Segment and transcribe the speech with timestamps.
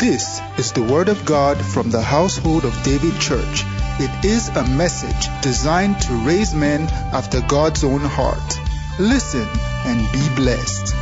[0.00, 3.64] This is the Word of God from the household of David Church.
[3.98, 8.58] It is a message designed to raise men after God's own heart.
[8.98, 9.46] Listen
[9.84, 10.94] and be blessed.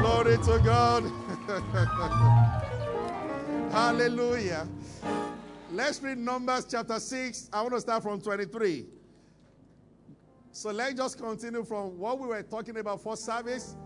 [0.00, 1.04] Glory to God.
[3.72, 4.66] Hallelujah.
[5.70, 7.50] Let's read Numbers chapter 6.
[7.52, 8.84] I want to start from 23.
[10.52, 13.76] So let's just continue from what we were talking about for service.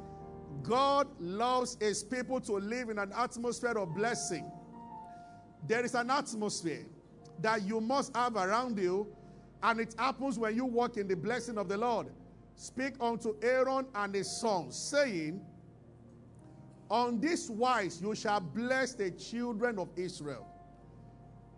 [0.62, 4.50] God loves his people to live in an atmosphere of blessing.
[5.66, 6.86] There is an atmosphere
[7.40, 9.06] that you must have around you,
[9.62, 12.08] and it happens when you walk in the blessing of the Lord.
[12.56, 15.40] Speak unto Aaron and his sons, saying,
[16.90, 20.46] On this wise you shall bless the children of Israel.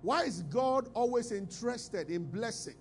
[0.02, 2.76] Why is God always interested in blessing?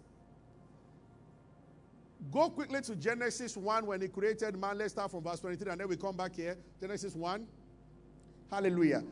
[2.31, 4.77] Go quickly to Genesis 1 when he created man.
[4.77, 6.57] Let's start from verse 23 and then we come back here.
[6.81, 7.45] Genesis 1.
[8.51, 9.03] Hallelujah.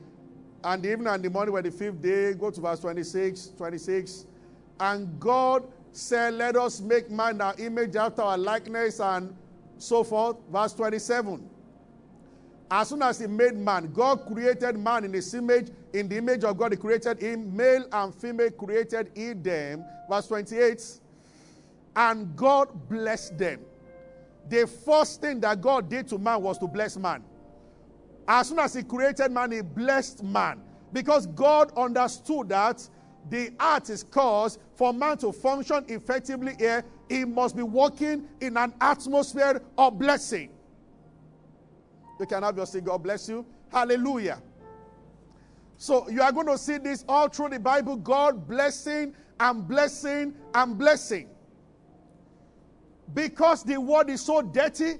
[0.63, 2.33] And the evening and the morning were the fifth day.
[2.33, 3.53] Go to verse 26.
[3.57, 4.25] 26.
[4.79, 9.35] And God said, Let us make man our image after our likeness and
[9.77, 10.37] so forth.
[10.51, 11.49] Verse 27.
[12.71, 15.69] As soon as he made man, God created man in his image.
[15.93, 17.55] In the image of God, he created him.
[17.55, 19.85] Male and female created he them.
[20.09, 20.99] Verse 28
[21.95, 23.61] and God blessed them.
[24.49, 27.23] The first thing that God did to man was to bless man.
[28.27, 30.61] As soon as He created man, He blessed man.
[30.91, 32.87] Because God understood that
[33.29, 36.83] the earth is caused for man to function effectively here.
[37.09, 40.49] He must be walking in an atmosphere of blessing.
[42.19, 43.45] You can have your say, God bless you.
[43.71, 44.41] Hallelujah.
[45.77, 50.33] So you are going to see this all through the Bible God blessing and blessing
[50.53, 51.27] and blessing
[53.13, 54.95] because the world is so dirty,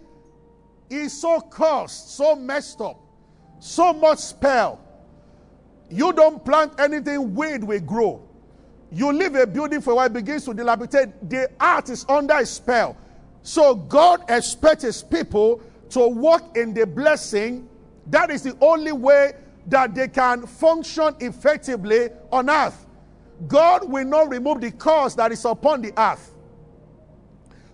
[0.89, 2.99] is so cursed, so messed up,
[3.59, 4.79] so much spell.
[5.89, 8.27] You don't plant anything, weed will grow.
[8.91, 11.29] You leave a building for a while, begins to dilapidate.
[11.29, 12.95] The art is under a spell.
[13.41, 17.67] So God expects his people to walk in the blessing.
[18.07, 19.33] That is the only way
[19.67, 22.85] that they can function effectively on earth.
[23.47, 26.32] God will not remove the curse that is upon the earth.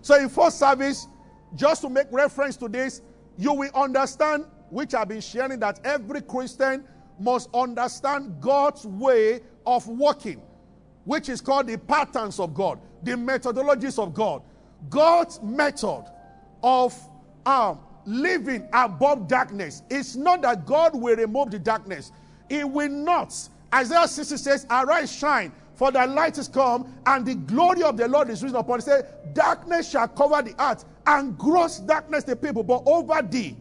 [0.02, 1.06] So, in first service,
[1.54, 3.02] just to make reference to this,
[3.36, 6.84] you will understand, which I've been sharing, that every Christian
[7.18, 10.40] must understand God's way of working,
[11.04, 14.42] which is called the patterns of God, the methodologies of God.
[14.88, 16.04] God's method
[16.62, 16.98] of
[17.44, 19.82] um, living above darkness.
[19.90, 22.12] It's not that God will remove the darkness,
[22.48, 23.34] It will not.
[23.72, 28.06] Isaiah 60 says, Arise, shine, for the light is come, and the glory of the
[28.06, 28.80] Lord is risen upon.
[28.80, 33.56] He said, Darkness shall cover the earth, and gross darkness the people, but over thee.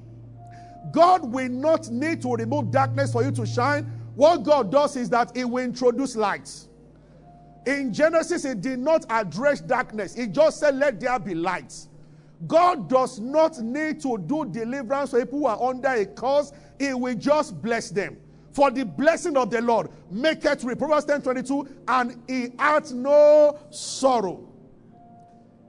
[0.91, 3.85] God will not need to remove darkness for you to shine.
[4.15, 6.51] What God does is that He will introduce light.
[7.65, 11.73] In Genesis, He did not address darkness, He just said, Let there be light.
[12.47, 16.93] God does not need to do deliverance for people who are under a curse, He
[16.93, 18.17] will just bless them.
[18.59, 20.59] For the blessing of the Lord make it.
[20.59, 24.49] Proverbs 10 22, and he hath no sorrow.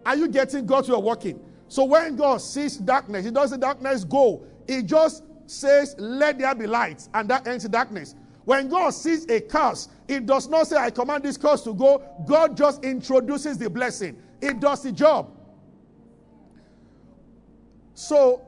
[0.05, 1.39] Are you getting God you are working?
[1.69, 4.45] So when God sees darkness, He doesn't darkness go.
[4.67, 8.17] He just says, Let there be light, and that ends the darkness.
[8.45, 12.03] When God sees a curse, it does not say, I command this curse to go.
[12.27, 14.21] God just introduces the blessing.
[14.41, 15.31] It does the job.
[17.95, 18.43] So,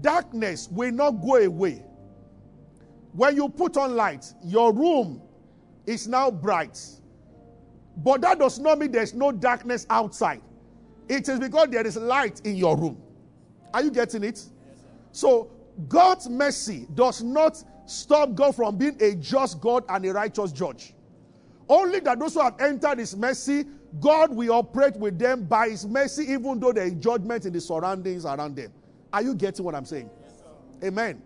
[0.00, 1.82] darkness will not go away.
[3.16, 5.22] When you put on light, your room
[5.86, 6.78] is now bright.
[7.96, 10.42] But that does not mean there's no darkness outside.
[11.08, 13.00] It is because there is light in your room.
[13.72, 14.34] Are you getting it?
[14.34, 14.50] Yes,
[15.12, 15.50] so,
[15.88, 20.92] God's mercy does not stop God from being a just God and a righteous judge.
[21.70, 23.64] Only that those who have entered His mercy,
[23.98, 27.62] God will operate with them by His mercy, even though there is judgment in the
[27.62, 28.72] surroundings around them.
[29.12, 30.10] Are you getting what I'm saying?
[30.22, 30.42] Yes,
[30.84, 31.22] Amen.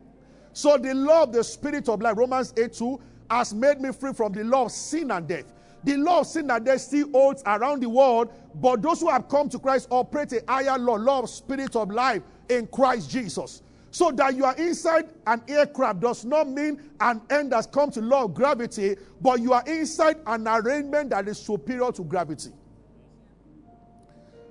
[0.52, 3.00] So the law of the spirit of life, Romans 8 2,
[3.30, 5.52] has made me free from the law of sin and death.
[5.84, 9.28] The law of sin and death still holds around the world, but those who have
[9.28, 13.62] come to Christ operate a higher law, law of spirit of life in Christ Jesus.
[13.92, 18.00] So that you are inside an aircraft does not mean an end has come to
[18.00, 22.50] law of gravity, but you are inside an arrangement that is superior to gravity.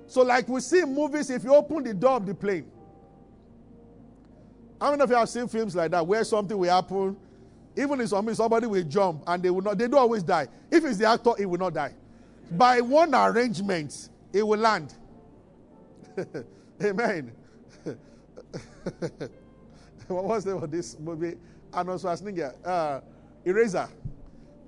[0.06, 2.70] So, like we see in movies, if you open the door of the plane,
[4.80, 7.16] how many of you have seen films like that where something will happen?
[7.76, 10.48] Even in some somebody will jump and they will not, they don't always die.
[10.70, 11.94] If it's the actor, he will not die.
[12.52, 14.94] By one arrangement, he will land.
[16.82, 17.32] Amen.
[20.08, 21.36] what was the this movie?
[21.72, 22.54] Arnold Schwarzenegger.
[22.64, 23.00] Uh,
[23.44, 23.88] Eraser.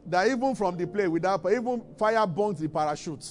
[0.07, 3.27] That even from the plane without even fire burnt the parachute.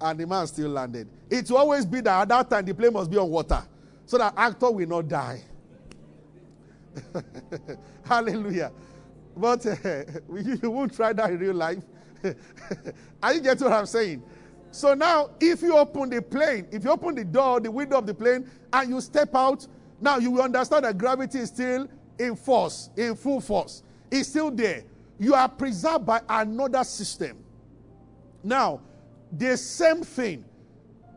[0.00, 1.08] And the man still landed.
[1.30, 3.62] It will always be that at that time the plane must be on water.
[4.06, 5.42] So that actor will not die.
[8.04, 8.72] Hallelujah.
[9.36, 10.04] But uh,
[10.34, 11.82] you won't try that in real life.
[13.22, 14.22] Are you getting what I'm saying?
[14.70, 18.06] So now, if you open the plane, if you open the door, the window of
[18.06, 19.66] the plane, and you step out,
[20.00, 21.88] now you will understand that gravity is still
[22.18, 23.82] in force, in full force.
[24.10, 24.84] It's still there.
[25.18, 27.38] You are preserved by another system.
[28.42, 28.80] Now,
[29.32, 30.44] the same thing.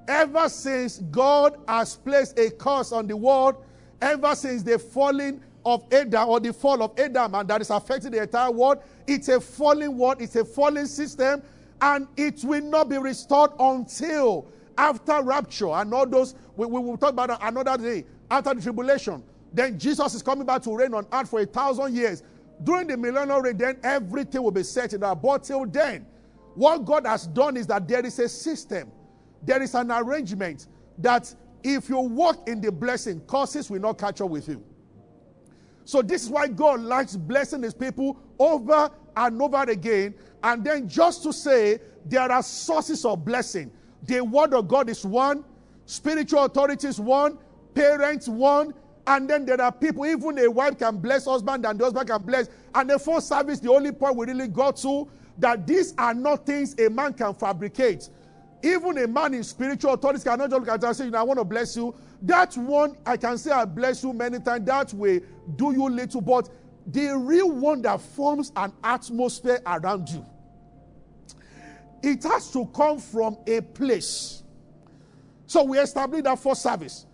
[0.07, 3.55] Ever since God has placed a curse on the world,
[4.01, 8.11] ever since the falling of Adam or the fall of Adam and that is affecting
[8.11, 8.77] the entire world.
[9.05, 11.43] It's a falling world, it's a falling system,
[11.81, 14.47] and it will not be restored until
[14.77, 16.35] after rapture and all those.
[16.55, 19.21] We, we will talk about another day after the tribulation.
[19.51, 22.23] Then Jesus is coming back to reign on earth for a thousand years.
[22.63, 25.21] During the millennial reign, then everything will be set in that.
[25.21, 26.05] But till then,
[26.55, 28.89] what God has done is that there is a system,
[29.43, 30.67] there is an arrangement
[30.99, 34.63] that if you walk in the blessing, curses will not catch up with you.
[35.87, 40.15] So this is why God likes blessing his people over and over again.
[40.43, 43.71] And then just to say there are sources of blessing.
[44.03, 45.45] The word of God is one,
[45.85, 47.37] spiritual authority is one,
[47.73, 48.73] parents one,
[49.07, 52.21] and then there are people, even a wife can bless husband and the husband can
[52.21, 52.49] bless.
[52.75, 55.07] And the first service, the only point we really got to,
[55.37, 58.09] that these are not things a man can fabricate.
[58.61, 61.45] Even a man in spiritual authority cannot just look at and say, I want to
[61.45, 61.95] bless you.
[62.21, 64.65] That one, I can say I bless you many times.
[64.65, 65.21] That way,
[65.55, 66.21] do you little.
[66.21, 66.49] But
[66.87, 70.25] the real one that forms an atmosphere around you,
[72.01, 74.43] it has to come from a place.
[75.45, 77.05] So we established that first service.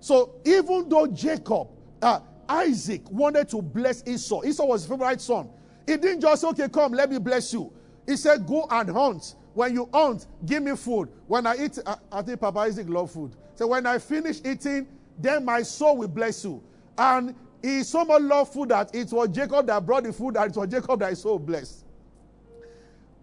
[0.00, 1.68] So even though Jacob,
[2.00, 5.48] uh, Isaac wanted to bless Esau, Esau was his favorite son.
[5.86, 7.72] He didn't just say, okay, come, let me bless you.
[8.06, 9.36] He said, go and hunt.
[9.54, 11.08] When you hunt, give me food.
[11.26, 13.36] When I eat, I, I think Papa Isaac love food.
[13.54, 14.86] So when I finish eating,
[15.18, 16.62] then my soul will bless you.
[16.98, 20.50] And he so much love food that it was Jacob that brought the food, and
[20.50, 21.84] it was Jacob that is so blessed.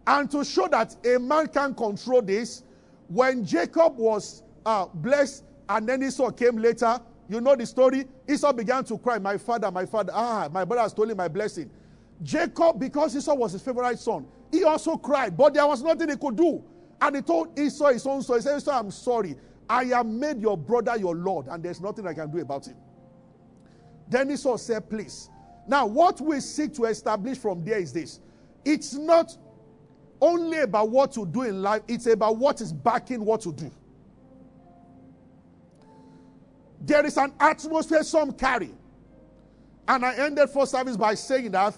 [0.08, 2.64] And to show that a man can control this,
[3.10, 8.06] when Jacob was uh, blessed and then Esau came later, you know the story.
[8.28, 11.70] Esau began to cry, My father, my father, ah, my brother has stolen my blessing.
[12.24, 16.16] Jacob, because Esau was his favorite son, he also cried, but there was nothing he
[16.16, 16.64] could do.
[17.02, 19.36] And he told Esau his own son, he said, Esau, I'm sorry.
[19.70, 22.76] I have made your brother your Lord, and there's nothing I can do about it.
[24.10, 25.30] Then Esau said, Please.
[25.68, 28.20] Now, what we seek to establish from there is this
[28.66, 29.38] it's not
[30.22, 33.72] only about what to do in life, it's about what is backing what to do.
[36.82, 38.72] There is an atmosphere some carry.
[39.88, 41.76] And I ended first service by saying that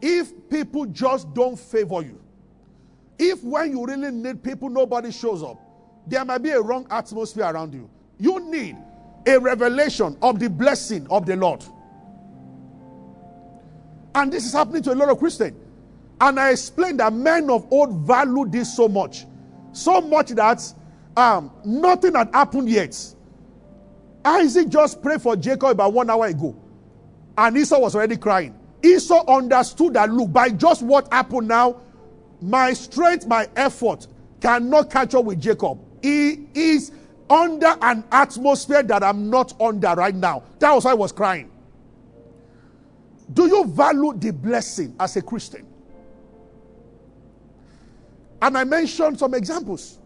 [0.00, 2.20] if people just don't favor you,
[3.18, 5.60] if when you really need people, nobody shows up,
[6.06, 7.88] there might be a wrong atmosphere around you.
[8.18, 8.76] You need
[9.26, 11.64] a revelation of the blessing of the Lord.
[14.14, 15.56] And this is happening to a lot of Christians.
[16.20, 19.26] And I explained that men of old value this so much.
[19.72, 20.62] So much that
[21.16, 22.96] um, nothing had happened yet.
[24.24, 26.56] Isaac just prayed for Jacob about one hour ago.
[27.36, 28.58] And Esau was already crying.
[28.82, 31.80] Esau understood that, look, by just what happened now,
[32.40, 34.06] my strength, my effort
[34.40, 35.78] cannot catch up with Jacob.
[36.02, 36.92] He is
[37.30, 40.42] under an atmosphere that I'm not under right now.
[40.58, 41.50] That was why I was crying.
[43.32, 45.66] Do you value the blessing as a Christian?
[48.42, 49.98] And I mentioned some examples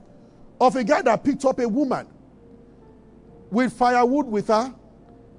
[0.61, 2.07] of a guy that picked up a woman
[3.51, 4.73] with firewood with her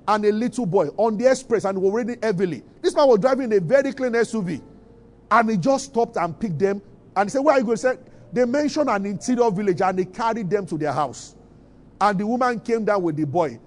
[0.08, 2.64] and a little boy on the express and were raining heavily.
[2.82, 4.62] This man was driving a very clean SUV
[5.30, 6.82] and he just stopped and picked them
[7.16, 7.78] and he said, Where are you going?
[7.78, 8.00] He said,
[8.32, 11.36] They mentioned an interior village and they carried them to their house.
[12.00, 13.60] And the woman came down with the boy.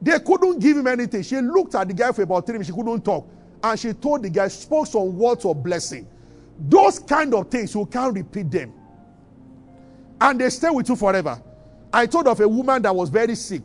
[0.00, 1.22] They couldn't give him anything.
[1.22, 2.68] She looked at the guy for about three minutes.
[2.68, 3.28] She couldn't talk.
[3.62, 6.06] And she told the guy, spoke some words of blessing.
[6.58, 8.72] Those kind of things, you can't repeat them.
[10.20, 11.40] And they stay with you forever.
[11.92, 13.62] I told of a woman that was very sick.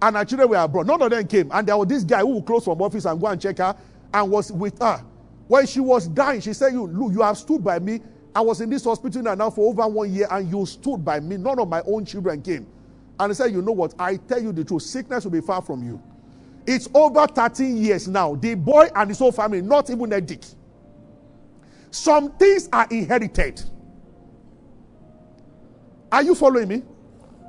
[0.00, 0.86] And her children were abroad.
[0.86, 1.50] None of them came.
[1.52, 3.76] And there was this guy who would close from office and go and check her
[4.14, 5.04] and was with her.
[5.48, 8.00] When she was dying, she said, You look, you have stood by me.
[8.38, 11.36] I was in this hospital now for over one year, and you stood by me.
[11.38, 12.68] None of my own children came.
[13.18, 13.94] And he said, You know what?
[13.98, 16.00] I tell you the truth, sickness will be far from you.
[16.64, 18.36] It's over 13 years now.
[18.36, 20.44] The boy and his whole family, not even a dick.
[21.90, 23.60] Some things are inherited.
[26.12, 26.82] Are you following me?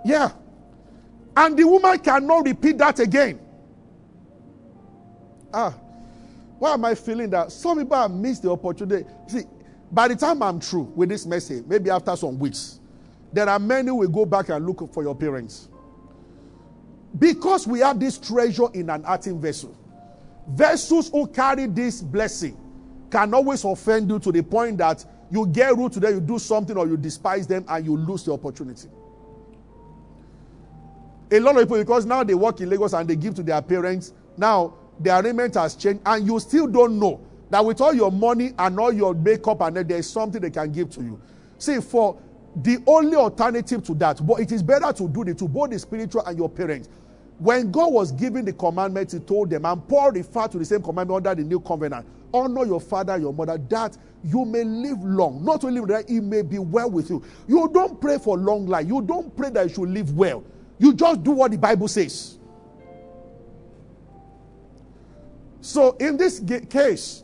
[0.04, 0.32] Yeah.
[1.38, 3.40] And the woman cannot repeat that again.
[5.54, 5.76] Ah,
[6.58, 7.52] why am I feeling that?
[7.52, 9.08] Some people have missed the opportunity.
[9.28, 9.44] See,
[9.92, 12.80] by the time I'm through with this message, maybe after some weeks,
[13.34, 15.70] there are many who will go back and look for your parents.
[17.18, 19.76] Because we have this treasure in an earthen vessel,
[20.48, 22.58] vessels who carry this blessing
[23.10, 26.40] can always offend you to the point that you get rude to them, you do
[26.40, 28.90] something, or you despise them, and you lose the opportunity.
[31.32, 33.62] A lot of people, because now they work in Lagos and they give to their
[33.62, 37.20] parents, now the arrangement has changed, and you still don't know
[37.50, 40.72] that with all your money and all your makeup and there is something they can
[40.72, 41.20] give to you.
[41.58, 42.18] See, for
[42.56, 45.80] the only alternative to that, but it is better to do it to both the
[45.80, 46.90] spiritual and your parents.
[47.38, 50.82] When God was giving the commandments, He told them, and Paul referred to the same
[50.82, 55.44] commandment under the new covenant honor your father, your mother, that you may live long.
[55.44, 57.24] Not only that, it may be well with you.
[57.48, 60.44] You don't pray for long life, you don't pray that you should live well.
[60.78, 62.38] You just do what the Bible says.
[65.62, 67.24] So, in this case,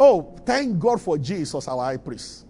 [0.00, 2.46] oh, thank God for Jesus, our high priest.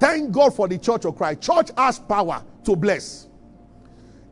[0.00, 1.42] Thank God for the church of Christ.
[1.42, 3.28] Church has power to bless.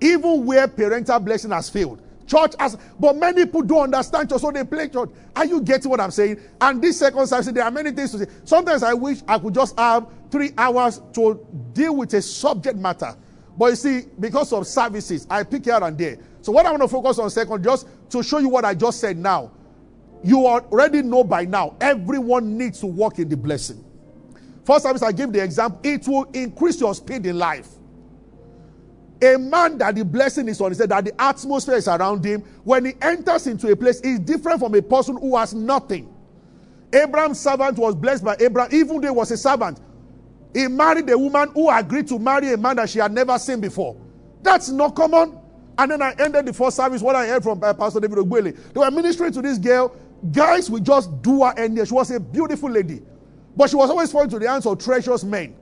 [0.01, 2.01] Even where parental blessing has failed.
[2.27, 5.11] Church has, but many people don't understand church, so they play church.
[5.37, 6.41] Are you getting what I'm saying?
[6.61, 8.27] And this second service, there are many things to say.
[8.45, 13.15] Sometimes I wish I could just have three hours to deal with a subject matter.
[13.57, 16.19] But you see, because of services, I pick here and there.
[16.41, 19.01] So what I want to focus on second, just to show you what I just
[19.01, 19.53] said now.
[20.25, 23.85] You already know by now, everyone needs to walk in the blessing.
[24.65, 27.69] First service, I give the example, it will increase your speed in life.
[29.23, 32.41] A man that the blessing is on his head, that the atmosphere is around him,
[32.65, 36.13] when he enters into a place, is different from a person who has nothing.
[36.93, 39.81] Abraham's servant was blessed by Abraham, even though he was a servant.
[40.55, 43.61] He married a woman who agreed to marry a man that she had never seen
[43.61, 43.97] before.
[44.43, 45.39] That's not common.
[45.77, 47.03] And then I ended the first service.
[47.03, 49.95] What I heard from uh, Pastor David Ogbueli, they were ministering to this girl.
[50.33, 51.85] Guys will just do her any.
[51.85, 53.03] She was a beautiful lady.
[53.57, 55.55] But she was always falling to the hands of treacherous men.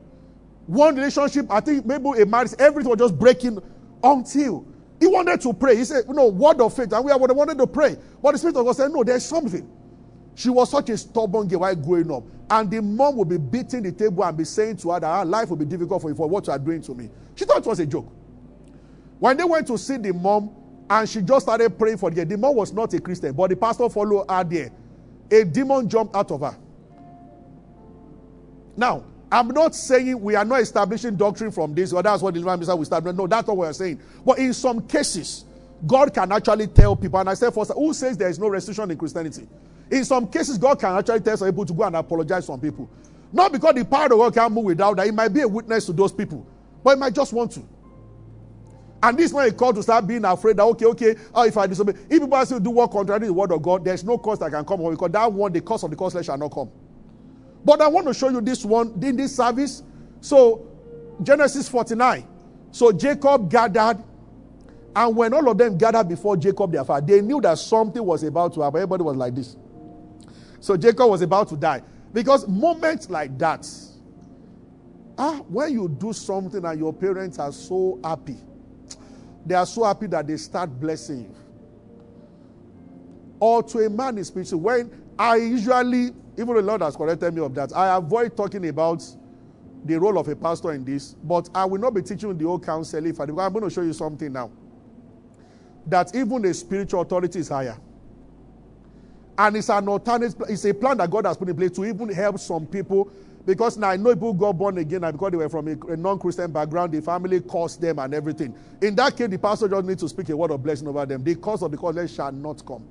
[0.66, 3.58] One relationship, I think maybe a marriage, everything was just breaking
[4.02, 4.64] until
[5.00, 5.76] he wanted to pray.
[5.76, 6.92] He said, you know, word of faith.
[6.92, 7.96] And we wanted to pray.
[8.22, 9.68] But the Spirit of God said, no, there's something.
[10.34, 12.22] She was such a stubborn girl while growing up.
[12.48, 15.24] And the mom would be beating the table and be saying to her that her
[15.24, 17.10] life will be difficult for you for what you are doing to me.
[17.34, 18.10] She thought it was a joke.
[19.18, 20.54] When they went to see the mom
[20.92, 23.88] and she just started praying for the demon was not a Christian, but the pastor
[23.88, 24.70] followed her there.
[25.30, 26.54] A demon jumped out of her.
[28.76, 32.40] Now, I'm not saying we are not establishing doctrine from this, or that's what the
[32.40, 33.16] minister will establish.
[33.16, 34.00] No, that's what we're saying.
[34.22, 35.46] But in some cases,
[35.86, 38.90] God can actually tell people, and I said first, who says there is no restriction
[38.90, 39.48] in Christianity?
[39.90, 42.60] In some cases, God can actually tell some people to go and apologize to some
[42.60, 42.90] people.
[43.32, 45.86] Not because the power of God can't move without that, it might be a witness
[45.86, 46.46] to those people,
[46.84, 47.66] but it might just want to.
[49.02, 51.56] And this is when a call to start being afraid that, okay, okay, oh, if
[51.56, 54.16] I disobey, if people still do what contrary to the word of God, there's no
[54.16, 56.70] cause that can come because that one, the cause of the causeless shall not come.
[57.64, 59.82] But I want to show you this one in this service.
[60.20, 60.68] So,
[61.22, 62.26] Genesis 49.
[62.70, 64.02] So, Jacob gathered,
[64.94, 68.22] and when all of them gathered before Jacob, their father, they knew that something was
[68.22, 68.78] about to happen.
[68.78, 69.56] Everybody was like this.
[70.60, 71.82] So, Jacob was about to die.
[72.12, 73.68] Because moments like that,
[75.18, 78.36] ah, when you do something and your parents are so happy,
[79.44, 81.34] they are so happy that they start blessing.
[83.40, 87.42] Or to a man in speech, when I usually even the Lord has corrected me
[87.42, 87.76] of that.
[87.76, 89.04] I avoid talking about
[89.84, 92.64] the role of a pastor in this, but I will not be teaching the old
[92.64, 93.38] counsel if I do.
[93.38, 94.50] I'm going to show you something now.
[95.86, 97.76] That even the spiritual authority is higher.
[99.36, 102.08] And it's an alternative, it's a plan that God has put in place to even
[102.10, 103.10] help some people.
[103.44, 105.96] Because now I know people got born again and because they were from a, a
[105.96, 108.54] non Christian background, the family caused them and everything.
[108.80, 111.24] In that case, the pastor just needs to speak a word of blessing over them.
[111.24, 112.86] The cause of the cause shall not come.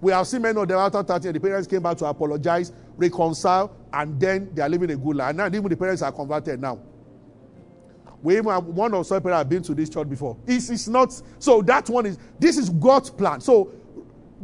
[0.00, 3.70] We have seen many of them after 30 the parents came back to apologize, reconcile,
[3.92, 5.38] and then they are living a good life.
[5.38, 6.80] And even the parents are converted now.
[8.20, 10.36] We even have one of some people have been to this church before.
[10.46, 13.40] It's, it's not so that one is this is God's plan.
[13.40, 13.70] So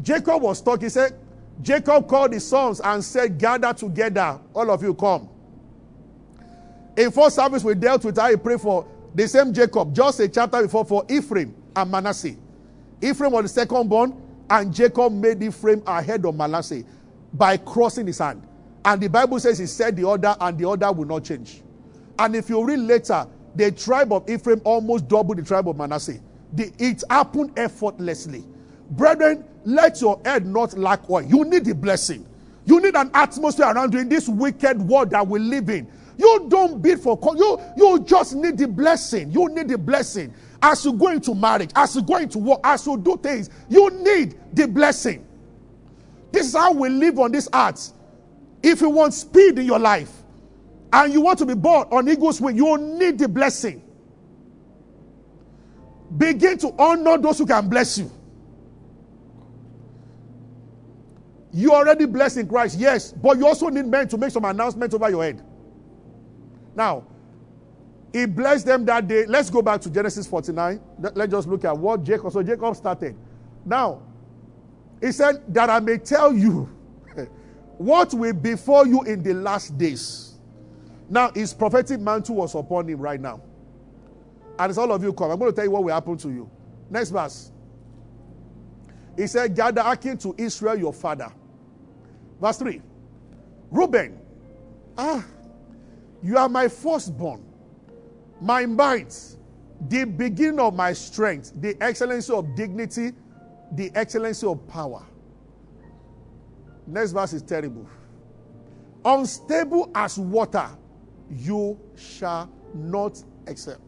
[0.03, 1.19] Jacob was talking, he said,
[1.62, 5.29] Jacob called his sons and said, Gather together, all of you come.
[6.99, 10.28] In first service, we dealt with how he prayed for the same Jacob, just a
[10.28, 12.35] chapter before for Ephraim and Manasseh.
[13.00, 16.83] Ephraim was the second born, and Jacob made Ephraim ahead of Manasseh
[17.35, 18.43] by crossing his hand.
[18.85, 21.62] And the Bible says he said the order, and the order will not change.
[22.19, 26.19] And if you read later, the tribe of Ephraim almost doubled the tribe of Manasseh.
[26.55, 28.45] The, it happened effortlessly.
[28.90, 31.23] Brethren, let your head not lack oil.
[31.23, 32.26] You need the blessing.
[32.67, 35.87] You need an atmosphere around you in this wicked world that we live in.
[36.18, 37.60] You don't bid for you.
[37.76, 39.30] You just need the blessing.
[39.30, 42.84] You need the blessing as you go into marriage, as you go into work, as
[42.87, 43.48] you do things.
[43.68, 45.25] You need the blessing.
[46.32, 47.92] This is how we live on this earth.
[48.62, 50.10] If you want speed in your life
[50.92, 53.82] and you want to be born on eagle's wing, you need the blessing.
[56.16, 58.10] Begin to honor those who can bless you.
[61.52, 64.94] You already blessed in Christ, yes, but you also need men to make some announcements
[64.94, 65.42] over your head.
[66.78, 67.02] Now,
[68.12, 69.26] he blessed them that day.
[69.26, 70.80] Let's go back to Genesis 49.
[71.12, 72.32] Let's just look at what Jacob.
[72.32, 73.16] So Jacob started.
[73.66, 74.00] Now,
[75.00, 76.66] he said that I may tell you
[77.78, 80.37] what will befall you in the last days.
[81.11, 83.40] Now, his prophetic mantle was upon him right now.
[84.56, 86.28] And as all of you come, I'm going to tell you what will happen to
[86.28, 86.49] you.
[86.90, 87.50] Next verse.
[89.16, 91.32] He said, Gather hearken to Israel your father.
[92.40, 92.80] Verse 3.
[93.73, 94.16] Reuben,
[94.97, 95.25] ah,
[96.22, 97.44] you are my firstborn,
[98.40, 99.14] my might,
[99.88, 103.12] the beginning of my strength, the excellency of dignity,
[103.72, 105.04] the excellency of power.
[106.87, 107.88] Next verse is terrible.
[109.04, 110.68] Unstable as water,
[111.30, 113.78] you shall not excel.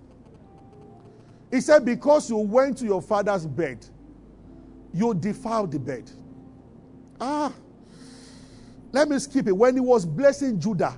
[1.51, 3.85] He said, Because you went to your father's bed,
[4.93, 6.11] you defiled the bed.
[7.21, 7.53] Ah,
[8.93, 9.53] let me skip it.
[9.53, 10.97] When he was blessing Judah,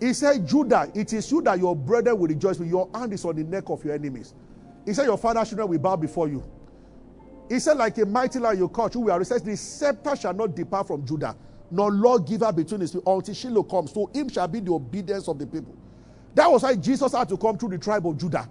[0.00, 2.68] he said, Judah, it is you that your brother will rejoice with.
[2.68, 4.34] Your hand is on the neck of your enemies.
[4.84, 6.44] He said, Your father's children will bow before you.
[7.48, 10.54] He said, Like a mighty lion you caught, who will recess, the scepter shall not
[10.54, 11.36] depart from Judah,
[11.70, 13.92] nor lawgiver between his feet, until Shiloh comes.
[13.92, 15.74] So him shall be the obedience of the people.
[16.34, 18.48] That was why Jesus had to come through the tribe of Judah.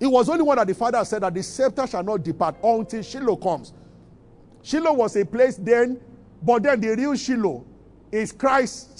[0.00, 3.02] It was only one that the father said that the scepter shall not depart until
[3.02, 3.74] Shiloh comes.
[4.62, 6.00] Shiloh was a place then,
[6.42, 7.64] but then the real Shiloh
[8.10, 8.98] is Christ.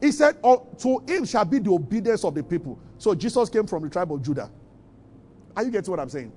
[0.00, 2.78] He said, oh, To him shall be the obedience of the people.
[2.98, 4.50] So Jesus came from the tribe of Judah.
[5.56, 6.32] Are you getting what I'm saying?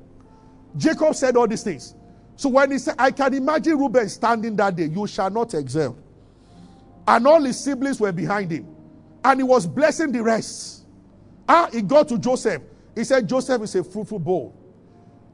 [0.78, 1.96] Jacob said all these things.
[2.36, 5.98] So when he said, I can imagine Reuben standing that day, you shall not excel.
[7.08, 8.68] And all his siblings were behind him.
[9.24, 10.86] And he was blessing the rest.
[11.48, 12.64] Ah, he got to Joseph.
[12.96, 14.56] He said, Joseph is a fruitful bowl.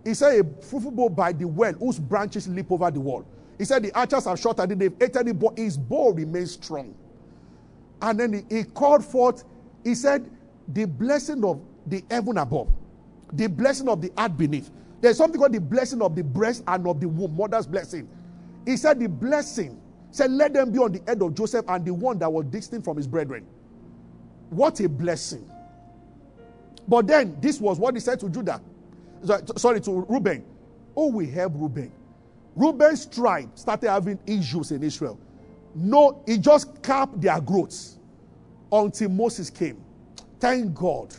[0.03, 3.25] He said, a fruitful bowl by the well whose branches leap over the wall.
[3.57, 6.93] He said, the archers are shot and they've eaten it, but his bow remains strong.
[8.01, 9.43] And then he, he called forth,
[9.83, 10.29] he said,
[10.69, 12.71] the blessing of the heaven above,
[13.33, 14.69] the blessing of the earth beneath.
[15.01, 18.09] There's something called the blessing of the breast and of the womb, mother's blessing.
[18.65, 19.79] He said, the blessing,
[20.11, 22.85] said, let them be on the head of Joseph and the one that was distinct
[22.85, 23.45] from his brethren.
[24.49, 25.49] What a blessing.
[26.87, 28.61] But then, this was what he said to Judah.
[29.57, 30.45] Sorry, to Reuben.
[30.95, 31.91] Oh, we help Reuben.
[32.55, 35.19] Reuben's tribe started having issues in Israel.
[35.75, 37.97] No, it just capped their growth
[38.71, 39.83] until Moses came.
[40.39, 41.15] Thank God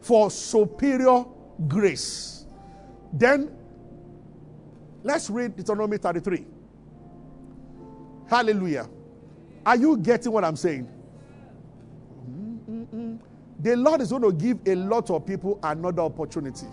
[0.00, 1.24] for superior
[1.68, 2.46] grace.
[3.12, 3.54] Then,
[5.02, 6.46] let's read Deuteronomy 33.
[8.28, 8.88] Hallelujah.
[9.66, 10.88] Are you getting what I'm saying?
[12.30, 13.18] Mm-mm-mm.
[13.58, 16.66] The Lord is going to give a lot of people another opportunity.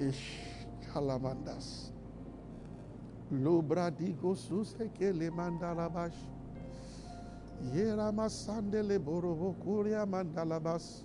[0.00, 0.41] Ish
[0.92, 1.92] kalamandas.
[3.32, 6.14] Lobradigo susekele mandalabash.
[7.74, 11.04] Yera masandele borovokuria mandalabas.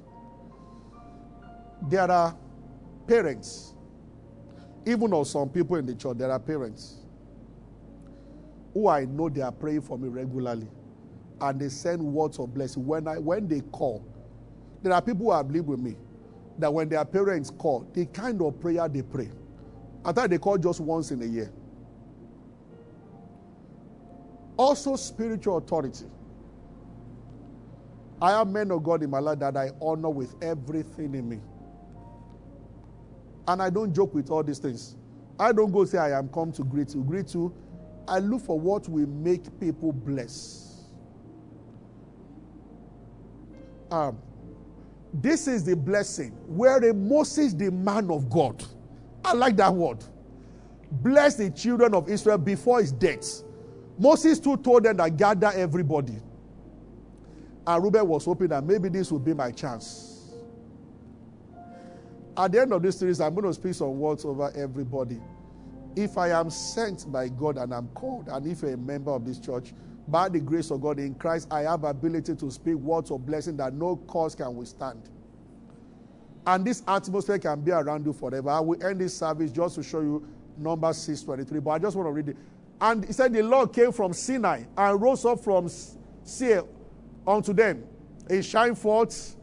[1.90, 2.36] There are
[3.06, 3.74] parents,
[4.86, 6.96] even of some people in the church, there are parents
[8.74, 10.68] who I know they are praying for me regularly.
[11.40, 12.86] And they send words of blessing.
[12.86, 14.04] When I when they call,
[14.82, 15.96] there are people who have lived with me
[16.58, 19.30] that when their parents call, the kind of prayer they pray.
[20.08, 21.52] I thought they call just once in a year.
[24.56, 26.06] Also, spiritual authority.
[28.22, 31.40] I have men of God in my life that I honor with everything in me.
[33.48, 34.96] And I don't joke with all these things.
[35.40, 37.04] I don't go say I am come to greet you.
[37.04, 37.54] Greet you.
[38.08, 40.86] I look for what will make people bless.
[43.92, 44.18] Um,
[45.14, 48.64] this is the blessing where Moses, the man of God,
[49.28, 50.06] I like that word,
[50.90, 53.44] bless the children of Israel before his death.
[54.00, 56.18] Moses too told them that gather everybody.
[57.66, 60.34] And Reuben was hoping that maybe this would be my chance.
[62.38, 65.20] At the end of this series, I'm going to speak some words over everybody.
[65.98, 69.26] If I am sent by God and I'm called, and if you're a member of
[69.26, 69.74] this church,
[70.08, 73.58] by the grace of God in Christ, I have ability to speak words of blessing
[73.58, 75.10] that no cause can withstand.
[76.48, 78.50] And this atmosphere can be around you forever.
[78.50, 80.26] I will end this service just to show you
[80.58, 81.60] number 623.
[81.60, 82.38] But I just want to read it.
[82.80, 85.70] And he said the Lord came from Sinai and rose up from
[86.24, 86.64] Seir
[87.28, 87.84] unto them.
[88.30, 89.36] He shined forth.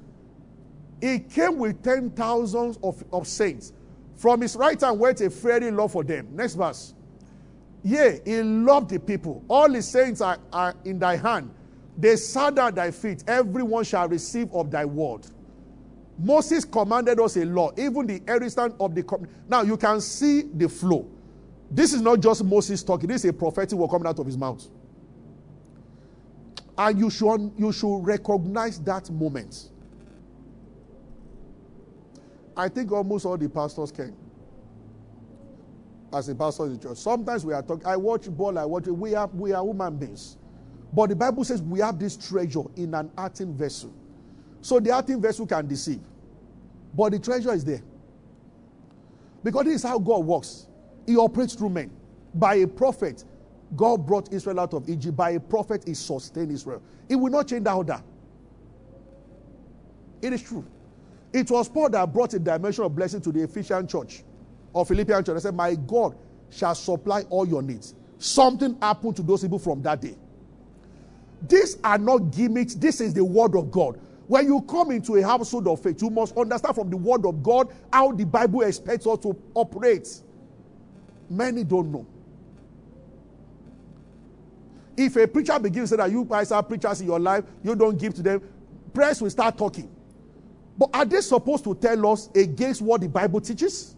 [0.99, 3.75] He came with ten thousands of, of saints.
[4.17, 6.29] From his right hand went a fiery love for them.
[6.33, 6.95] Next verse.
[7.83, 9.45] Yea, he loved the people.
[9.49, 11.51] All his saints are, are in thy hand.
[11.99, 13.25] They sat at thy feet.
[13.27, 15.27] Everyone shall receive of thy word.
[16.19, 19.29] Moses commanded us a law, even the inheritance of the.
[19.49, 21.09] Now you can see the flow.
[21.71, 24.39] This is not just Moses talking, this is a prophetic word coming out of his
[24.39, 24.65] mouth.
[26.77, 29.71] And you should, you should recognize that moment.
[32.57, 34.17] I think almost all the pastors came.
[36.13, 36.99] As a pastor in the church.
[36.99, 38.87] Sometimes we are talking, I watch ball, I watch.
[38.87, 40.37] We are, we are human beings.
[40.93, 43.93] But the Bible says we have this treasure in an earthen vessel.
[44.65, 46.01] So the earthen vessel can deceive.
[46.95, 47.83] But the treasure is there.
[49.43, 50.69] Because this is how God works.
[51.07, 51.91] He operates through men.
[52.33, 53.25] By a prophet,
[53.77, 55.19] God brought Israel out of Egypt.
[55.19, 56.81] By a prophet, He sustained Israel.
[57.09, 58.03] He will not change that order.
[60.23, 60.65] It is true.
[61.35, 64.23] It was Paul that brought a dimension of blessing to the Ephesian church
[64.73, 65.37] or Philippian church.
[65.37, 66.17] I said, My God
[66.49, 67.95] shall supply all your needs.
[68.17, 70.17] Something happened to those people from that day.
[71.47, 72.75] These are not gimmicks.
[72.75, 74.01] This is the word of God.
[74.27, 77.43] When you come into a household of faith, you must understand from the word of
[77.43, 80.09] God how the Bible expects us to operate.
[81.29, 82.07] Many don't know.
[84.97, 87.75] If a preacher begins to say that you guys are preachers in your life, you
[87.75, 88.43] don't give to them,
[88.93, 89.91] press will start talking.
[90.79, 93.97] But are they supposed to tell us against what the Bible teaches?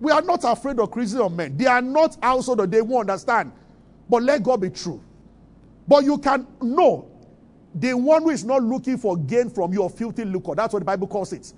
[0.00, 1.56] We are not afraid of criticism men.
[1.56, 3.52] They are not that they won't understand.
[4.08, 5.00] But let God be true.
[5.86, 7.08] But you can know
[7.74, 10.54] the one who is not looking for gain from your filthy lucre.
[10.54, 11.52] That's what the Bible calls it.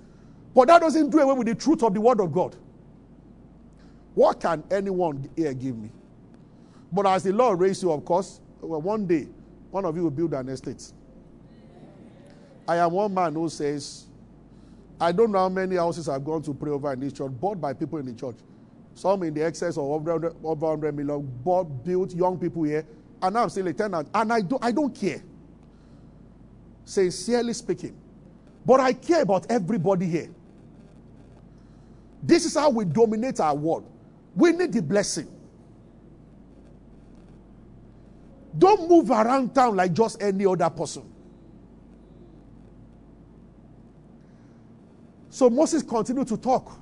[0.53, 2.55] But that doesn't do away with the truth of the word of God.
[4.13, 5.89] What can anyone here give me?
[6.91, 9.27] But as the Lord raised you, of course, well, one day,
[9.71, 10.91] one of you will build an estate.
[12.67, 14.05] I am one man who says,
[14.99, 17.59] I don't know how many houses I've gone to pray over in this church, bought
[17.59, 18.37] by people in the church.
[18.93, 22.85] Some in the excess of over 100 million, bought, built, young people here.
[23.21, 24.07] And I'm still a tenant.
[24.13, 25.21] And I, do, I don't care.
[26.85, 27.95] Sincerely speaking.
[28.65, 30.29] But I care about everybody here.
[32.23, 33.87] This is how we dominate our world.
[34.35, 35.27] We need the blessing.
[38.57, 41.03] Don't move around town like just any other person.
[45.29, 46.79] So Moses continued to talk.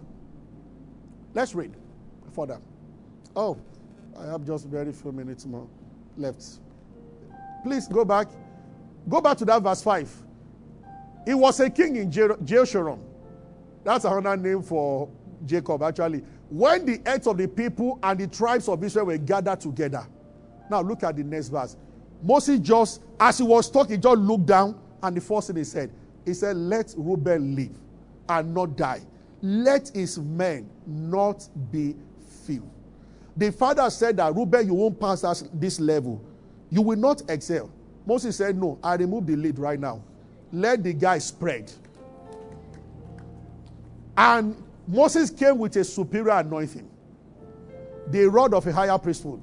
[1.34, 1.74] Let's read
[2.34, 2.60] further.
[3.36, 3.58] Oh,
[4.20, 5.68] I have just very few minutes more
[6.18, 6.44] left.
[7.64, 8.28] Please go back.
[9.08, 10.24] Go back to that verse 5.
[11.26, 13.00] He was a king in Jeshurun.
[13.84, 15.10] That's another name for
[15.46, 16.24] Jacob, actually.
[16.50, 20.06] When the heads of the people and the tribes of Israel were gathered together.
[20.70, 21.76] Now look at the next verse.
[22.22, 25.92] Moses just, as he was talking, just looked down and the first thing he said,
[26.26, 27.78] he said, Let Reuben live
[28.30, 29.02] and not die.
[29.42, 31.96] Let his men not be
[32.46, 32.70] few.
[33.36, 36.24] The father said that Reuben, you won't pass this level.
[36.70, 37.70] You will not excel.
[38.06, 40.02] Moses said, No, I remove the lid right now.
[40.52, 41.72] Let the guy spread.
[44.18, 46.90] And Moses came with a superior anointing,
[48.08, 49.42] the rod of a higher priesthood.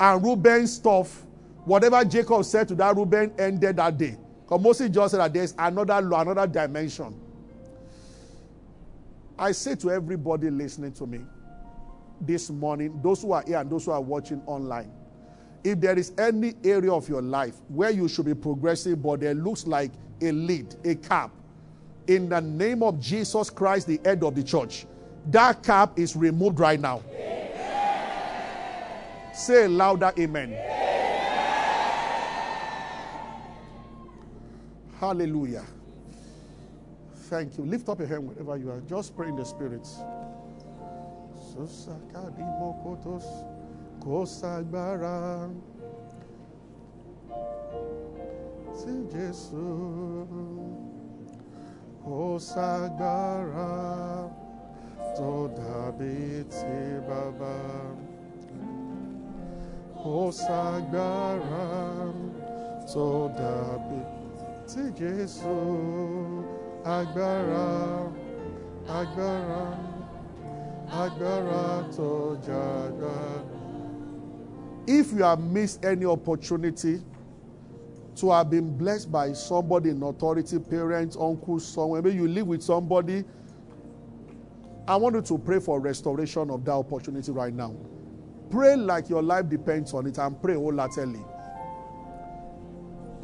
[0.00, 1.24] And Reuben's stuff,
[1.64, 4.16] whatever Jacob said to that Reuben, ended that day.
[4.42, 7.14] Because Moses just said that there's another law, another dimension.
[9.38, 11.20] I say to everybody listening to me
[12.20, 14.90] this morning, those who are here and those who are watching online,
[15.64, 19.34] if there is any area of your life where you should be progressing, but there
[19.34, 19.90] looks like
[20.22, 21.30] a lead, a cap,
[22.06, 24.86] in the name of Jesus Christ, the head of the church,
[25.26, 27.02] that cap is removed right now.
[27.12, 27.50] Amen.
[29.34, 30.54] Say louder, amen.
[30.54, 30.78] amen.
[34.98, 35.64] Hallelujah.
[37.28, 37.64] Thank you.
[37.64, 38.80] Lift up your hand wherever you are.
[38.80, 39.86] Just pray in the Spirit.
[44.08, 45.50] Kosagbara
[48.72, 49.68] Sí Jésù
[52.02, 53.68] Kosagbara
[55.16, 57.56] tó dàbí ti bàbá.
[60.00, 61.68] Kosagbara
[62.94, 64.00] tó dàbí
[64.70, 65.56] ti Jésù
[66.96, 67.68] agbára
[69.00, 69.64] agbára
[71.02, 71.66] agbára
[71.96, 72.10] tó
[72.46, 73.47] jagbára.
[74.90, 77.02] If you have missed any opportunity
[78.16, 82.62] to have been blessed by somebody in authority, parents, uncles, somewhere, maybe you live with
[82.62, 83.22] somebody,
[84.88, 87.76] I want you to pray for restoration of that opportunity right now.
[88.48, 91.20] Pray like your life depends on it and pray wholeheartedly.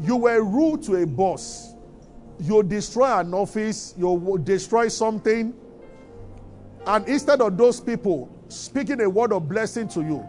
[0.03, 1.73] You were rude to a boss.
[2.39, 5.55] You destroy an office, you destroy something,
[6.87, 10.29] and instead of those people speaking a word of blessing to you,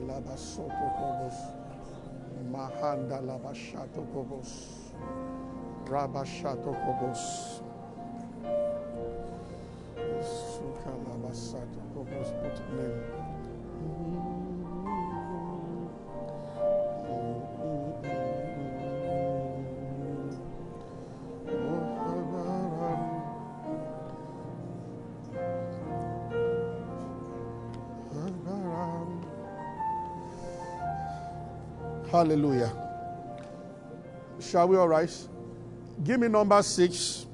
[0.00, 1.38] laba soto kobos.
[2.50, 4.92] Mahanda laba shato kobos.
[5.86, 7.62] Rabashato kobos.
[32.10, 32.72] Hallelujah.
[34.40, 35.28] Shall we all rise?
[36.02, 37.26] Give me number six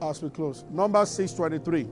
[0.00, 0.64] as we close.
[0.70, 1.88] Number 623.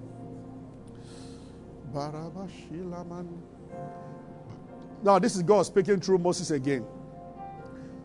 [5.03, 6.87] Now, this is God speaking through Moses again.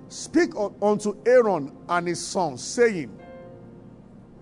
[0.10, 3.18] Speak unto Aaron and his sons, saying,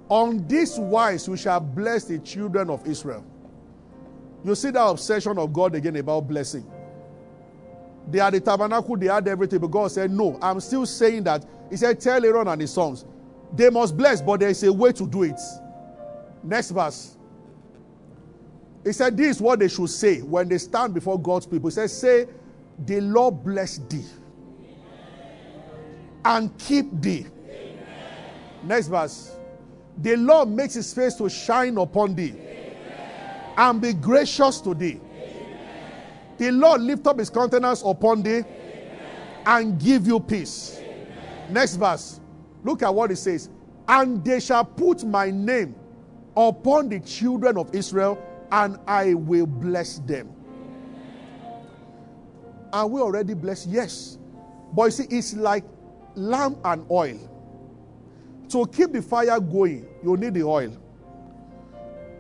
[0.08, 3.24] On this wise we shall bless the children of Israel.
[4.44, 6.66] You see that obsession of God again about blessing.
[8.10, 11.46] They had the tabernacle, they had everything, but God said, No, I'm still saying that.
[11.70, 13.06] He said, Tell Aaron and his sons,
[13.54, 15.40] they must bless, but there is a way to do it.
[16.44, 17.18] Next verse.
[18.84, 21.70] He said, This is what they should say when they stand before God's people.
[21.70, 22.28] He said, Say,
[22.86, 24.06] the Lord bless thee
[26.26, 27.26] and keep thee.
[28.64, 29.36] Next verse.
[29.98, 32.34] The Lord makes his face to shine upon thee
[33.58, 35.02] and be gracious to thee.
[36.40, 38.44] The Lord lift up his countenance upon thee
[39.46, 40.80] and give you peace.
[41.50, 42.22] Next verse.
[42.64, 43.50] Look at what it says.
[43.88, 45.76] And they shall put my name
[46.38, 48.18] upon the children of Israel,
[48.52, 50.34] and I will bless them.
[52.72, 53.68] Are we already blessed?
[53.68, 54.18] Yes.
[54.74, 55.66] But you see, it's like
[56.16, 57.20] lamp and oil.
[58.50, 60.72] To keep the fire going, you need the oil.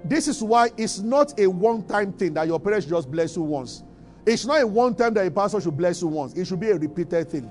[0.03, 3.43] This is why it's not a one time thing that your parents just bless you
[3.43, 3.83] once.
[4.29, 6.33] It's not a one time that a pastor should bless you once.
[6.33, 7.49] It should be a repeated thing.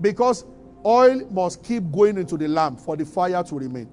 [0.00, 0.46] Because
[0.82, 3.86] oil must keep going into the lamp for the fire to remain.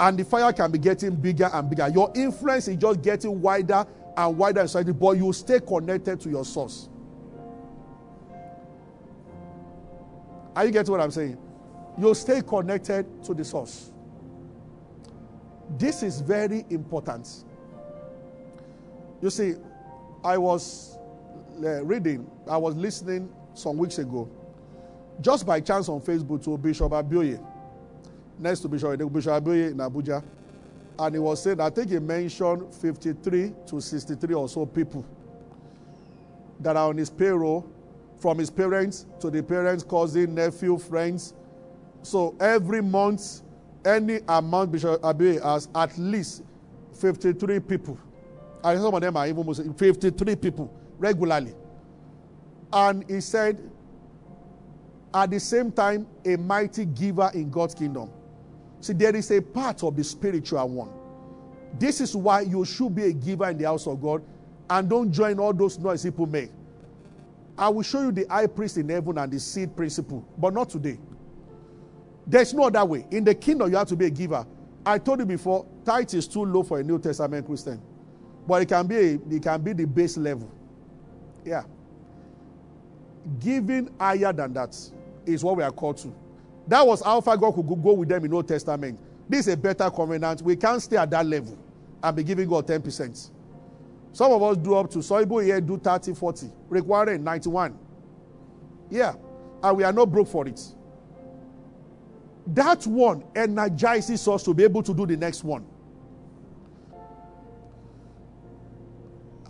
[0.00, 1.88] And the fire can be getting bigger and bigger.
[1.88, 6.46] Your influence is just getting wider and wider inside but you stay connected to your
[6.46, 6.88] source.
[10.56, 11.36] Are you getting what I'm saying?
[11.98, 13.92] You stay connected to the source.
[15.76, 17.28] This is very important.
[19.20, 19.56] You see,
[20.24, 20.97] I was
[21.64, 24.28] uh, reading, I was listening some weeks ago,
[25.20, 27.42] just by chance on Facebook to Bishop Abioye,
[28.38, 30.22] next to Bishop, Bishop Abioye in Abuja.
[30.98, 35.04] And he was saying, I think he mentioned 53 to 63 or so people
[36.60, 37.68] that are on his payroll,
[38.18, 41.34] from his parents to the parents, cousin, nephew, friends.
[42.02, 43.42] So every month,
[43.84, 46.42] any amount Bishop Abioye has, at least
[47.00, 47.98] 53 people.
[48.64, 51.54] And some of them are even 53 people regularly.
[52.72, 53.70] And he said,
[55.14, 58.10] at the same time, a mighty giver in God's kingdom.
[58.80, 60.90] See, there is a part of the spiritual one.
[61.78, 64.22] This is why you should be a giver in the house of God
[64.70, 66.50] and don't join all those noise people make.
[67.56, 70.70] I will show you the high priest in heaven and the seed principle, but not
[70.70, 70.98] today.
[72.26, 73.06] There's no other way.
[73.10, 74.46] In the kingdom, you have to be a giver.
[74.84, 77.80] I told you before, tithe is too low for a New Testament Christian,
[78.46, 80.50] but it can be it can be the base level.
[81.44, 81.62] Yeah.
[83.40, 84.76] Giving higher than that
[85.26, 86.14] is what we are called to.
[86.66, 88.98] That was how far God could go with them in Old Testament.
[89.28, 90.42] This is a better covenant.
[90.42, 91.58] We can't stay at that level
[92.02, 93.30] and be giving God 10%.
[94.12, 97.78] Some of us do up to, some people here do 30, 40, requiring 91.
[98.90, 99.14] Yeah.
[99.62, 100.60] And we are not broke for it.
[102.46, 105.66] That one energizes us to be able to do the next one.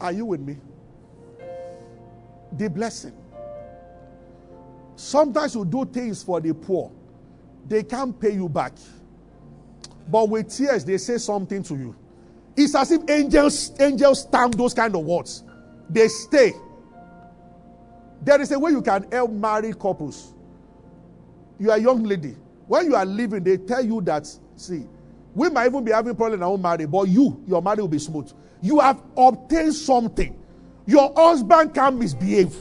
[0.00, 0.56] Are you with me?
[2.52, 3.12] The blessing.
[4.96, 6.90] Sometimes you do things for the poor,
[7.66, 8.72] they can't pay you back.
[10.10, 11.94] But with tears, they say something to you.
[12.56, 15.44] It's as if angels, angels stamp those kind of words.
[15.90, 16.52] They stay.
[18.22, 20.32] There is a way you can help married couples.
[21.58, 22.36] You are a young lady.
[22.66, 24.86] When you are leaving, they tell you that, see,
[25.34, 27.98] we might even be having problem in our marriage, but you, your marriage will be
[27.98, 28.32] smooth.
[28.60, 30.37] You have obtained something.
[30.88, 32.56] Your husband can misbehave,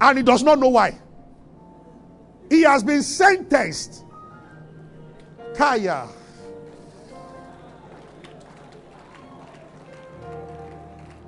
[0.00, 0.96] and he does not know why.
[2.48, 4.04] He has been sentenced.
[5.56, 6.06] Kaya.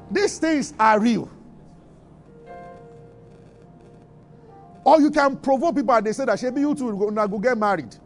[0.09, 1.29] These things are real.
[4.85, 7.59] Or you can provoke people and they say that maybe you two will go get
[7.59, 7.97] married.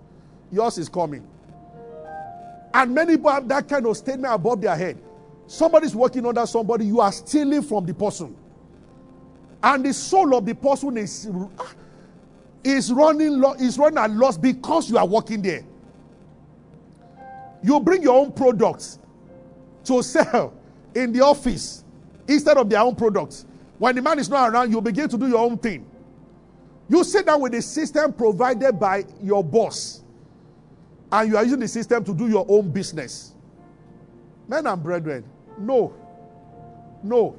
[0.51, 1.29] Yours is coming.
[2.73, 4.97] And many people have that kind of statement above their head.
[5.47, 8.37] Somebody's working under somebody, you are stealing from the person.
[9.63, 11.31] And the soul of the person is,
[12.65, 15.63] is running is running at loss because you are working there.
[17.63, 18.99] You bring your own products
[19.85, 20.53] to sell
[20.95, 21.85] in the office
[22.27, 23.47] instead of their own products.
[23.79, 25.87] When the man is not around, you begin to do your own thing.
[26.89, 30.03] You sit down with the system provided by your boss,
[31.11, 33.32] and you are using the system to do your own business.
[34.49, 35.25] Men and brethren,
[35.59, 35.95] no.
[37.03, 37.37] No.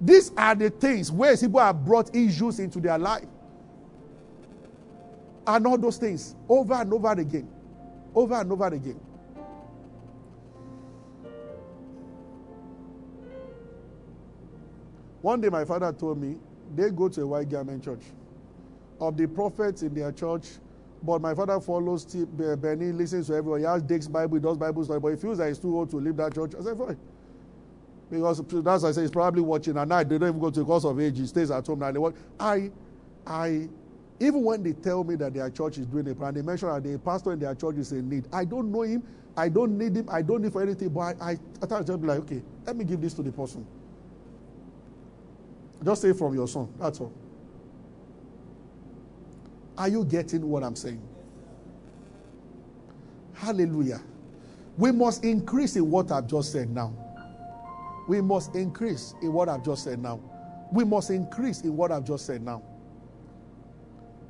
[0.00, 3.26] These are the things where people have brought issues into their life.
[5.46, 7.48] And all those things over and over again.
[8.14, 9.00] Over and over again.
[15.22, 16.36] One day my father told me
[16.74, 18.02] they go to a white garment church.
[19.00, 20.46] Of the prophets in their church,
[21.04, 23.60] but my father follows Benny, listens to everyone.
[23.60, 25.90] He has Dake's Bible, he does Bible study, but he feels that he's too old
[25.90, 26.52] to leave that church.
[26.58, 26.96] I said, fine.
[28.10, 30.08] Because that's I say he's probably watching at night.
[30.08, 31.18] They don't even go to the course of age.
[31.18, 31.90] He stays at home now.
[31.92, 32.14] They watch.
[32.38, 32.70] I,
[33.26, 33.68] I,
[34.20, 36.82] even when they tell me that their church is doing it, and they mention that
[36.82, 39.02] the pastor in their church is in need, I don't know him.
[39.36, 40.08] I don't need him.
[40.10, 40.90] I don't need for anything.
[40.90, 43.66] But I, I, thought just be like, okay, let me give this to the person.
[45.84, 46.72] Just say from your son.
[46.78, 47.12] That's all.
[49.76, 51.02] Are you getting what I'm saying?
[53.34, 54.00] Hallelujah.
[54.78, 56.94] We must increase in what I've just said now.
[58.08, 60.20] We must increase in what I've just said now.
[60.72, 62.62] We must increase in what I've just said now.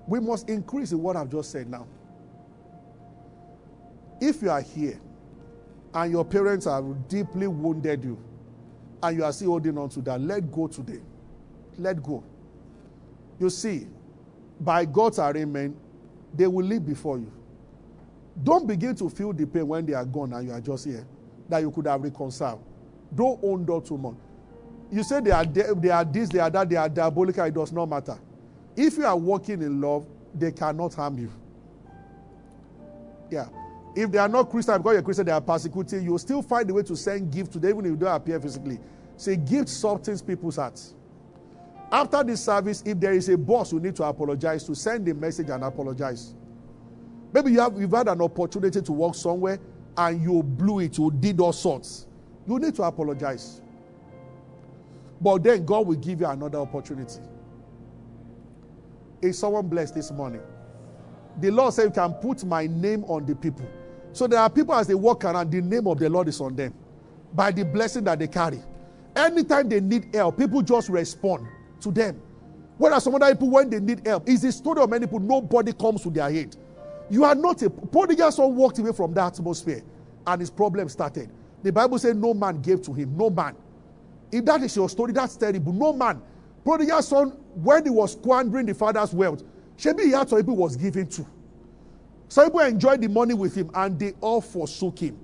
[0.07, 1.87] We must increase in what I've just said now.
[4.21, 4.99] If you are here
[5.95, 8.19] and your parents have deeply wounded you
[9.03, 11.01] and you are still holding on to that, let go today.
[11.79, 12.23] Let go.
[13.39, 13.87] You see,
[14.65, 15.77] by God's arrangement,
[16.35, 17.31] they will live before you.
[18.43, 21.07] Don't begin to feel the pain when they are gone and you are just here,
[21.49, 22.63] that you could have reconciled.
[23.15, 24.15] Don't own that too much.
[24.91, 27.55] You say they are, de- they are this, they are that, they are diabolical, it
[27.55, 28.19] does not matter.
[28.77, 31.33] If you are walking in love, they cannot harm you.
[33.31, 33.47] Yeah.
[33.95, 36.69] If they are not Christian, because you're Christian, they are persecuting you, will still find
[36.69, 38.81] a way to send gift to them, even if you don't appear physically.
[39.17, 40.95] Say, gift softens people's hearts.
[41.95, 45.15] After this service, if there is a boss you need to apologize, to send a
[45.15, 46.35] message and apologize.
[47.33, 49.61] Maybe you have you've had an opportunity to work somewhere
[49.97, 52.09] and you blew it, you did all sorts.
[52.49, 53.63] You need to apologize.
[55.21, 57.21] But then God will give you another opportunity.
[59.23, 60.43] Is someone blessed this morning?
[61.41, 63.69] The Lord said, You can put my name on the people.
[64.13, 66.57] So there are people as they walk around, the name of the Lord is on
[66.57, 66.75] them
[67.33, 68.61] by the blessing that they carry.
[69.15, 71.47] Anytime they need help, people just respond
[71.85, 72.21] to them.
[72.77, 75.73] Whereas some other people, when they need help, it's the story of many people, nobody
[75.73, 76.57] comes to their aid.
[77.09, 79.83] You are not a prodigal son walked away from that atmosphere
[80.27, 81.31] and his problem started.
[81.63, 83.17] The Bible says no man gave to him.
[83.17, 83.55] No man.
[84.33, 85.73] If that is your story, that's terrible.
[85.73, 86.21] No man.
[86.65, 89.43] Prodigal son, when he was squandering the father's wealth,
[89.85, 91.27] maybe he had some people was giving to.
[92.29, 95.19] Some people enjoyed the money with him and they all forsook him.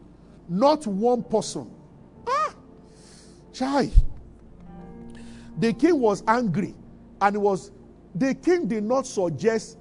[0.48, 1.70] Not one person.
[2.28, 2.54] Ah!
[3.52, 3.90] Chai.
[5.60, 6.74] The king was angry
[7.20, 7.70] and it was
[8.14, 9.78] the king did not suggest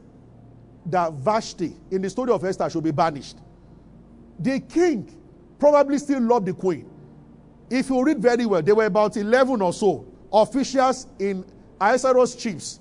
[0.85, 3.37] that Vashti in the story of Esther should be banished.
[4.39, 5.15] The king
[5.57, 6.89] probably still loved the queen.
[7.69, 11.45] If you read very well, there were about 11 or so officials in
[11.79, 12.79] Ahasuerus chiefs.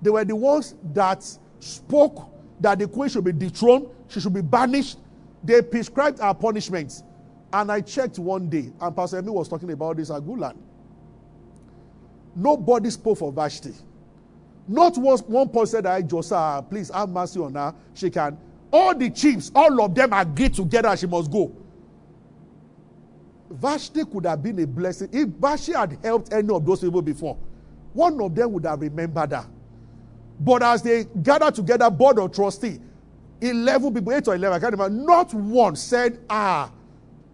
[0.00, 1.24] They were the ones that
[1.60, 2.28] spoke
[2.60, 4.98] that the queen should be dethroned, she should be banished.
[5.44, 7.02] They prescribed her punishments.
[7.52, 10.56] And I checked one day, and Pastor Emmy was talking about this at Gulan.
[12.34, 13.72] Nobody spoke for Vashti.
[14.68, 17.74] Not once one person said, I Josiah, please have mercy on her.
[17.94, 18.38] She can.
[18.72, 21.52] All the chiefs, all of them agreed together she must go.
[23.50, 25.08] Vashti could have been a blessing.
[25.12, 27.36] If Vashti had helped any of those people before,
[27.92, 29.46] one of them would have remembered her.
[30.40, 32.80] But as they gathered together, board of trustee,
[33.42, 36.70] 11 people, 8 or 11, I can't remember, not one said, ah,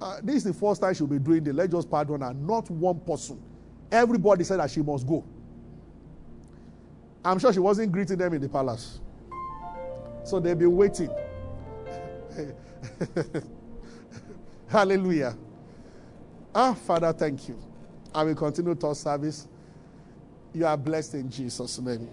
[0.01, 1.55] uh, this is the first time she'll be doing this.
[1.55, 2.33] Let's just pardon her.
[2.35, 3.41] Not one person.
[3.91, 5.25] Everybody said that she must go.
[7.25, 9.01] I'm sure she wasn't greeting them in the palace.
[10.25, 11.11] So they've been waiting.
[14.69, 15.37] Hallelujah.
[16.55, 17.59] Ah, Father, thank you.
[18.15, 19.47] I will continue to service.
[20.53, 22.09] You are blessed in Jesus' name.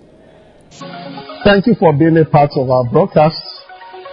[1.43, 3.41] Thank you for being a part of our broadcast.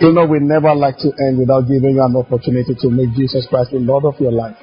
[0.01, 3.47] You know, we never like to end without giving you an opportunity to make Jesus
[3.49, 4.57] Christ the Lord of your life.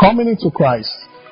[0.00, 1.03] Coming into Christ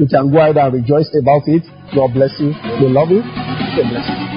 [0.00, 1.62] You can go ahead and rejoice about it.
[1.94, 2.56] God bless you.
[2.80, 3.20] We love you.
[3.20, 4.29] God bless you.